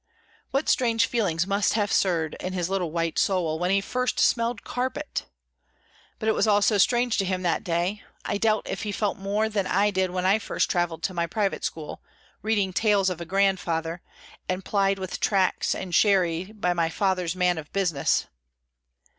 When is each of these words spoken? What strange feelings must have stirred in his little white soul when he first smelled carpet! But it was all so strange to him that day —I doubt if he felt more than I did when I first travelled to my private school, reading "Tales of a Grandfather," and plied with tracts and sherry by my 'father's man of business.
What 0.49 0.67
strange 0.67 1.05
feelings 1.05 1.45
must 1.45 1.73
have 1.73 1.91
stirred 1.91 2.35
in 2.39 2.53
his 2.53 2.71
little 2.71 2.89
white 2.91 3.19
soul 3.19 3.59
when 3.59 3.69
he 3.69 3.81
first 3.81 4.19
smelled 4.19 4.63
carpet! 4.63 5.27
But 6.17 6.27
it 6.27 6.31
was 6.31 6.47
all 6.47 6.63
so 6.63 6.79
strange 6.79 7.19
to 7.19 7.23
him 7.25 7.43
that 7.43 7.63
day 7.63 8.01
—I 8.25 8.39
doubt 8.39 8.65
if 8.67 8.81
he 8.81 8.91
felt 8.91 9.19
more 9.19 9.47
than 9.47 9.67
I 9.67 9.91
did 9.91 10.09
when 10.09 10.25
I 10.25 10.39
first 10.39 10.71
travelled 10.71 11.03
to 11.03 11.13
my 11.13 11.27
private 11.27 11.63
school, 11.63 12.01
reading 12.41 12.73
"Tales 12.73 13.11
of 13.11 13.21
a 13.21 13.25
Grandfather," 13.25 14.01
and 14.49 14.65
plied 14.65 14.97
with 14.97 15.19
tracts 15.19 15.75
and 15.75 15.93
sherry 15.93 16.45
by 16.45 16.73
my 16.73 16.89
'father's 16.89 17.35
man 17.35 17.59
of 17.59 17.71
business. 17.71 18.25